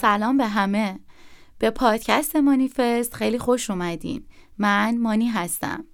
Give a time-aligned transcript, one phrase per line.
[0.00, 0.98] سلام به همه.
[1.58, 4.26] به پادکست مانیفست خیلی خوش اومدین.
[4.58, 5.84] من مانی هستم.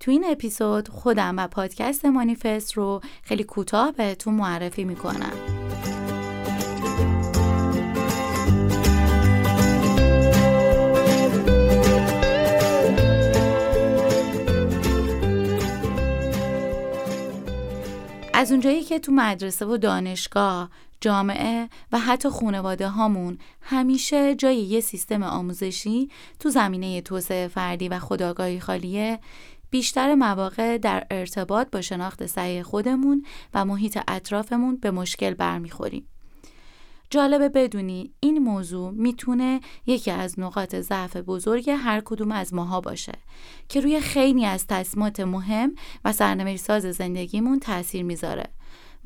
[0.00, 5.32] تو این اپیزود خودم و پادکست مانیفست رو خیلی کوتاه بهتون معرفی می‌کنم.
[18.34, 24.80] از اونجایی که تو مدرسه و دانشگاه جامعه و حتی خانواده هامون همیشه جای یه
[24.80, 26.10] سیستم آموزشی
[26.40, 29.18] تو زمینه توسعه فردی و خداگاهی خالیه
[29.70, 36.08] بیشتر مواقع در ارتباط با شناخت صحیح خودمون و محیط اطرافمون به مشکل برمیخوریم.
[37.10, 43.12] جالبه بدونی این موضوع می‌تونه یکی از نقاط ضعف بزرگ هر کدوم از ماها باشه
[43.68, 45.74] که روی خیلی از تصمیمات مهم
[46.04, 48.44] و سرنوشت ساز زندگیمون تاثیر می‌ذاره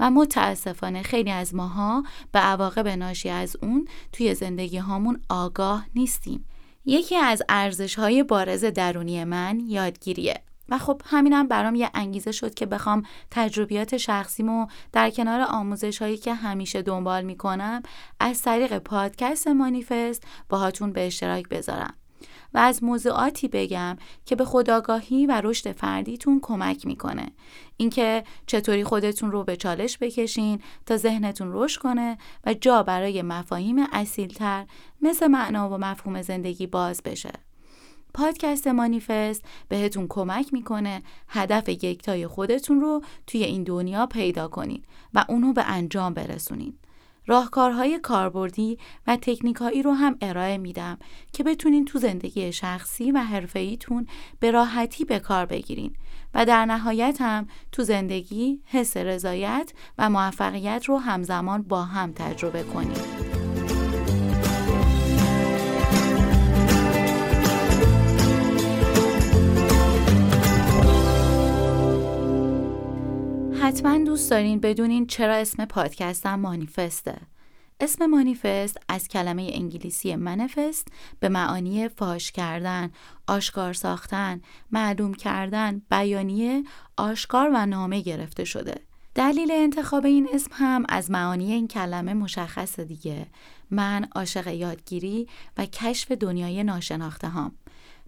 [0.00, 6.44] و متاسفانه خیلی از ماها به عواقب ناشی از اون توی زندگی هامون آگاه نیستیم.
[6.84, 10.42] یکی از ارزش های بارز درونی من یادگیریه.
[10.68, 16.16] و خب همینم برام یه انگیزه شد که بخوام تجربیات شخصیمو در کنار آموزش هایی
[16.16, 17.82] که همیشه دنبال می‌کنم
[18.20, 21.94] از طریق پادکست مانیفست باهاتون به اشتراک بذارم.
[22.54, 27.26] و از موضوعاتی بگم که به خداگاهی و رشد فردیتون کمک می‌کنه
[27.76, 33.76] اینکه چطوری خودتون رو به چالش بکشین تا ذهنتون رشد کنه و جا برای مفاهیم
[33.92, 34.66] اصیلتر
[35.02, 37.32] مثل معنا و مفهوم زندگی باز بشه
[38.14, 44.82] پادکست مانیفست بهتون کمک می‌کنه هدف یکتای خودتون رو توی این دنیا پیدا کنین
[45.14, 46.74] و اونو به انجام برسونین.
[47.30, 50.98] راهکارهای کاربردی و تکنیکایی رو هم ارائه میدم
[51.32, 54.06] که بتونین تو زندگی شخصی و حرفه‌ایتون
[54.40, 55.94] به راحتی به کار بگیرین
[56.34, 62.62] و در نهایت هم تو زندگی حس رضایت و موفقیت رو همزمان با هم تجربه
[62.62, 63.19] کنید.
[73.70, 77.16] حتما دوست دارین بدونین چرا اسم پادکستم مانیفسته
[77.80, 80.88] اسم مانیفست از کلمه انگلیسی منفست
[81.20, 82.90] به معانی فاش کردن،
[83.26, 84.40] آشکار ساختن،
[84.72, 86.62] معلوم کردن، بیانیه،
[86.96, 88.74] آشکار و نامه گرفته شده.
[89.14, 93.26] دلیل انتخاب این اسم هم از معانی این کلمه مشخص دیگه.
[93.70, 97.52] من عاشق یادگیری و کشف دنیای ناشناخته هم.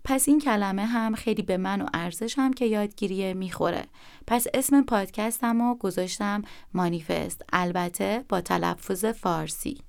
[0.05, 3.85] پس این کلمه هم خیلی به من و ارزشم که یادگیریه می‌خوره.
[4.27, 6.43] پس اسم پادکستم رو گذاشتم
[6.75, 9.83] مانیفست البته با تلفظ فارسی.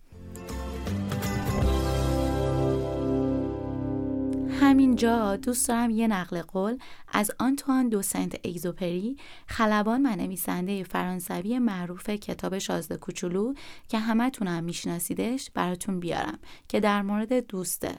[4.61, 6.77] همینجا دوست دارم یه نقل قول
[7.13, 13.53] از آنتوان دو سنت ایزوپری خلبان و نویسنده فرانسوی معروف کتاب شازده کوچولو
[13.87, 17.95] که همتونم میشناسیدش براتون بیارم که در مورد دوسته.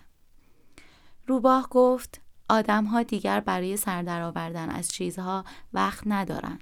[1.26, 6.58] روباه گفت آدم ها دیگر برای سر آوردن از چیزها وقت ندارن.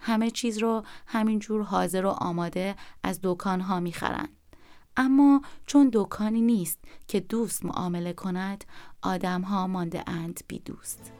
[0.00, 4.36] همه چیز رو همینجور حاضر و آماده از دکان ها می‌خرند.
[4.96, 8.64] اما چون دکانی نیست که دوست معامله کند
[9.02, 11.17] آدم ها مانده اند بی دوست.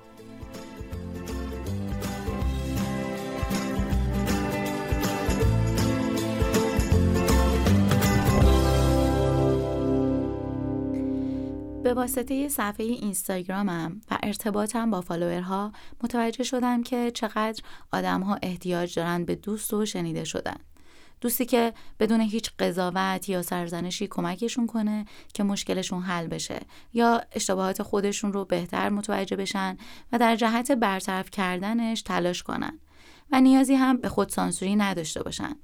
[11.88, 15.72] به واسطه صفحه اینستاگرامم و ارتباطم با فالوورها
[16.02, 17.62] متوجه شدم که چقدر
[17.92, 20.56] آدمها احتیاج دارن به دوست و شنیده شدن.
[21.20, 25.04] دوستی که بدون هیچ قضاوت یا سرزنشی کمکشون کنه
[25.34, 26.60] که مشکلشون حل بشه
[26.92, 29.76] یا اشتباهات خودشون رو بهتر متوجه بشن
[30.12, 32.78] و در جهت برطرف کردنش تلاش کنن
[33.32, 35.56] و نیازی هم به خود سانسوری نداشته باشن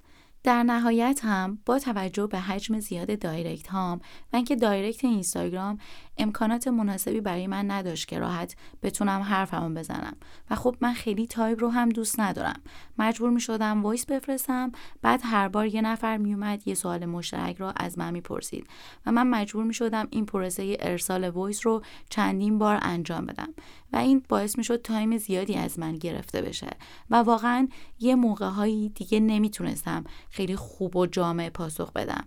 [0.45, 4.01] در نهایت هم با توجه به حجم زیاد دایرکت هام
[4.33, 5.79] و اینکه direct اینستاگرام
[6.19, 10.17] امکانات مناسبی برای من نداشت که راحت بتونم حرفمو بزنم.
[10.51, 12.61] و خب من خیلی تایپ رو هم دوست ندارم.
[12.99, 17.57] مجبور می شدم voice بفرستم بعد هر بار یه نفر می اومد یه سوال مشترک
[17.57, 18.67] رو از من می‌پرسید.
[19.07, 23.49] و من مجبور می شدم این پروسه ارسال voice رو چندین بار انجام بدم.
[23.95, 26.71] و این باعث می شد time زیادی از من گرفته بشه.
[27.11, 27.69] و واقعا
[28.01, 32.25] یه موقع هایی دیگه نمی‌تونستم خیلی خوب و جامع پاسخ بدم.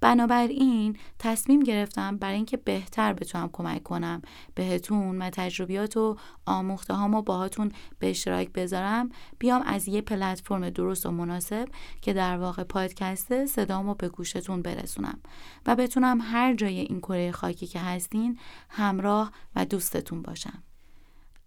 [0.00, 4.22] بنابراین تصمیم گرفتم برای اینکه بهتر بتونم کمک کنم.
[4.54, 9.08] بهتون و تجربیات و آموخته هامو باهاتون به اشتراک بذارم.
[9.38, 11.68] بیام از یه پلتفرم درست و مناسب
[12.00, 15.18] که در واقع پادکسته صدامو به گوشتون برسونم
[15.66, 18.38] و بتونم هر جای این کره خاکی که هستین
[18.68, 20.62] همراه و دوستتون باشم.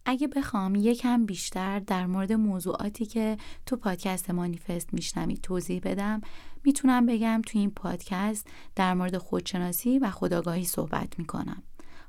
[0.05, 6.21] اگه بخوام یکم بیشتر در مورد موضوعاتی که تو پادکست مانیفست میشنوید توضیح بدم
[6.63, 11.63] می‌تونم بگم تو این پادکست در مورد خودشناسی و خداگاهی صحبت می‌کنم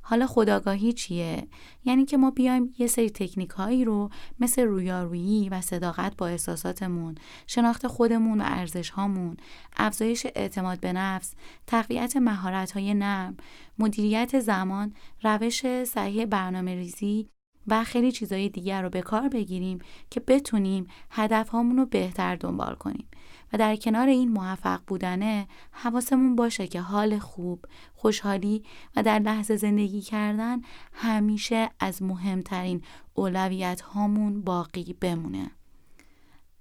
[0.06, 1.48] حالا خداگاهی چیه؟
[1.84, 7.14] یعنی که ما بیایم یه سری تکنیک هایی رو مثل رویارویی و صداقت با احساساتمون،
[7.46, 9.36] شناخت خودمون و ارزش هامون،
[9.76, 11.34] افزایش اعتماد به نفس،
[11.66, 13.36] تقویت مهارت های نرم،
[13.78, 17.28] مدیریت زمان، روش صحیح برنامه ریزی
[17.66, 19.78] و خیلی چیزهای دیگر رو به کار بگیریم
[20.10, 23.08] که بتونیم هدف رو بهتر دنبال کنیم.
[23.52, 27.64] و در کنار این موفق بودنه حواسمون باشه که حال خوب،
[27.94, 28.62] خوشحالی
[28.96, 30.60] و در لحظه زندگی کردن
[30.92, 32.82] همیشه از مهمترین
[33.14, 35.50] اولویت هامون باقی بمونه.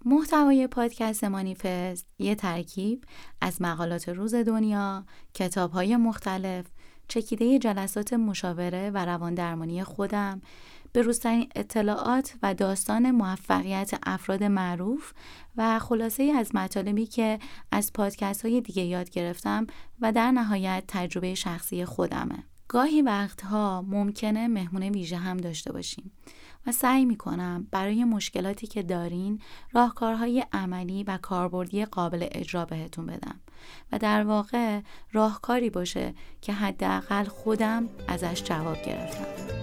[0.05, 3.05] محتوای پادکست مانیفست یه ترکیب
[3.41, 6.65] از مقالات روز دنیا، کتاب های مختلف،
[7.07, 10.41] چکیده جلسات مشاوره و روان درمانی خودم،
[10.93, 15.13] به روزترین اطلاعات و داستان موفقیت افراد معروف
[15.57, 17.39] و خلاصه از مطالبی که
[17.71, 19.67] از پادکست های دیگه یاد گرفتم
[20.01, 22.43] و در نهایت تجربه شخصی خودمه.
[22.67, 26.11] گاهی وقتها ممکنه مهمون ویژه هم داشته باشیم
[26.67, 29.41] و سعی می‌کنم برای مشکلاتی که دارین
[29.71, 33.39] راهکارهای عملی و کاربردی قابل اجرا بهتون بدم
[33.91, 34.81] و در واقع
[35.11, 39.62] راهکاری باشه که حداقل خودم ازش جواب گرفتم.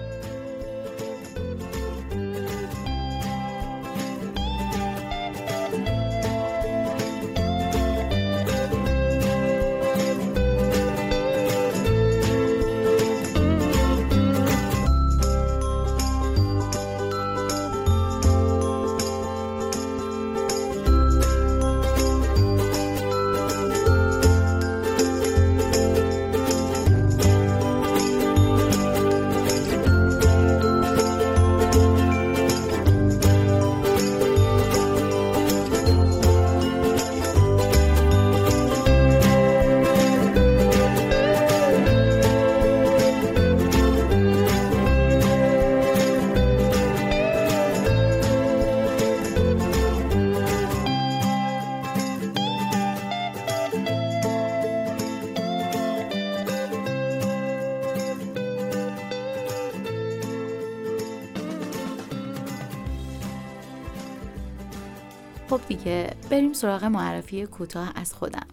[65.50, 68.46] خب دیگه بریم سراغ معرفی کوتاه از خودم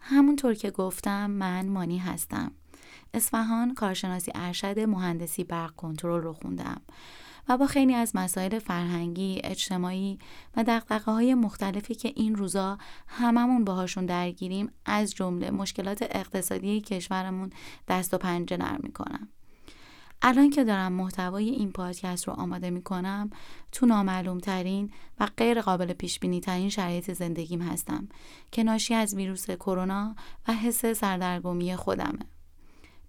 [0.00, 2.52] همونطور که گفتم من مانی هستم
[3.14, 6.80] اصفهان کارشناسی ارشد مهندسی برق کنترل رو خوندم
[7.48, 10.18] و با خیلی از مسائل فرهنگی، اجتماعی
[10.56, 17.50] و دقدقه های مختلفی که این روزا هممون باهاشون درگیریم از جمله مشکلات اقتصادی کشورمون
[17.88, 19.28] دست و پنجه نرم می‌کنم.
[20.22, 23.30] الان که دارم محتوای این پادکست رو آماده می کنم
[23.72, 28.08] تو نامعلوم ترین و غیر قابل پیش بینی ترین شرایط زندگیم هستم
[28.52, 30.16] که ناشی از ویروس کرونا
[30.48, 32.18] و حس سردرگمی خودمه.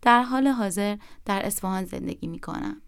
[0.01, 2.81] در حال حاضر در اصفهان زندگی می کنم.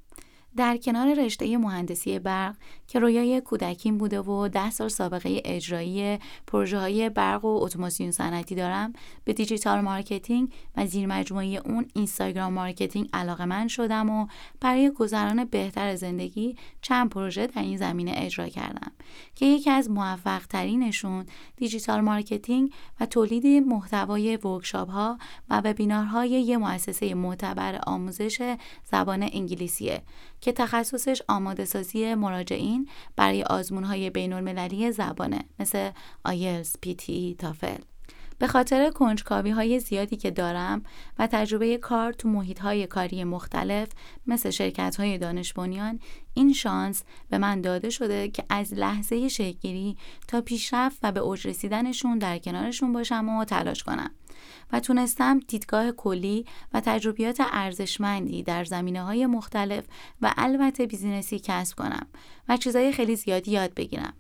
[0.57, 2.55] در کنار رشته مهندسی برق
[2.87, 8.55] که رویای کودکیم بوده و ده سال سابقه اجرایی پروژه های برق و اتوماسیون صنعتی
[8.55, 14.27] دارم به digital marketing و زیر مجموعه اون Instagram marketing علاقه مند شدم و
[14.59, 18.91] برای گذران بهتر زندگی چند پروژه در این زمینه اجرا کردم
[19.35, 25.17] که یکی از موفق ترینشون digital marketing و تولید محتوای workshop ها
[25.49, 28.55] و وبینارهای یه مؤسسه معتبر آموزش
[28.91, 30.01] زبان انگلیسیه.
[30.41, 35.91] که تخصصش آماده سازی مراجعین برای آزمون های بین المللی زبانه مثل
[36.23, 37.77] آیلتس، PTE، تافل.
[38.41, 40.83] به خاطر کنجکاوی های زیادی که دارم
[41.19, 43.87] و تجربه کار تو محیط های کاری مختلف
[44.27, 45.99] مثل شرکت های دانش بنیان
[46.33, 51.47] این شانس به من داده شده که از لحظه شکلگیری تا پیشرفت و به اوج
[51.47, 54.11] رسیدنشون در کنارشون باشم و تلاش کنم
[54.71, 59.85] و تونستم دیدگاه کلی و تجربیات ارزشمندی در زمینه های مختلف
[60.21, 62.07] و البته بیزینسی کسب کنم
[62.49, 64.13] و چیزهای خیلی زیادی یاد بگیرم.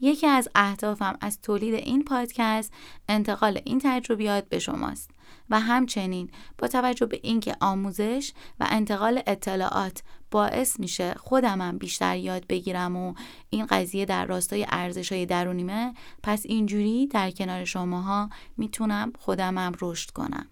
[0.00, 2.72] یکی از اهدافم از تولید این پادکست
[3.08, 5.10] انتقال این تجربیات به شماست
[5.50, 12.46] و همچنین با توجه به اینکه آموزش و انتقال اطلاعات باعث میشه خودمم بیشتر یاد
[12.46, 13.14] بگیرم و
[13.50, 20.10] این قضیه در راستای ارزش های درونیمه پس اینجوری در کنار شماها می‌تونم خودمم رشد
[20.10, 20.46] کنم.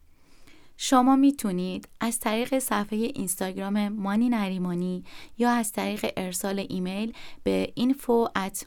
[0.76, 5.04] شما می‌تونید از طریق صفحه اینستاگرام مانی نریمانی
[5.38, 8.64] یا از طریق ارسال ایمیل به info at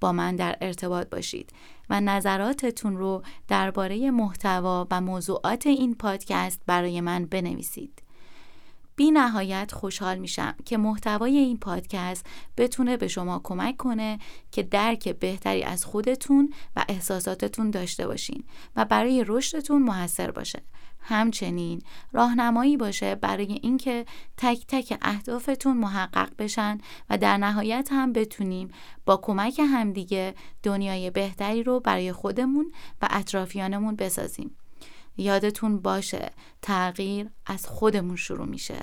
[0.00, 1.52] با من در ارتباط باشید
[1.90, 8.03] و نظراتتون رو درباره محتوا و موضوعات این پادکست برای من بنویسید.
[8.96, 14.18] بی نهایت خوشحال میشم که محتوای این پادکست بتونه به شما کمک کنه
[14.52, 18.44] که درک بهتری از خودتون و احساساتتون داشته باشین
[18.76, 20.62] و برای رشدتون موثر باشه.
[21.06, 21.82] همچنین
[22.12, 24.04] راهنمایی باشه برای اینکه
[24.36, 26.78] تک تک اهدافتون محقق بشن
[27.10, 28.68] و در نهایت هم بتونیم
[29.04, 32.72] با کمک همدیگه دنیای بهتری رو برای خودمون
[33.02, 34.56] و اطرافیانمون بسازیم.
[35.16, 36.30] یادتون باشه
[36.62, 38.78] تغییر از خودمون شروع میشه.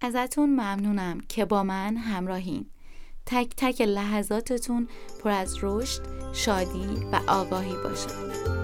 [0.00, 2.70] ازتون ممنونم که با من همراهین.
[3.26, 4.88] تک تک لحظاتتون
[5.22, 8.59] پر از رشد، شادی و آگاهی باشه.